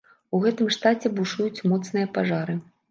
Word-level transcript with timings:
У 0.37 0.39
гэтым 0.45 0.71
штаце 0.75 1.11
бушуюць 1.21 1.65
моцныя 1.75 2.13
пажары. 2.19 2.63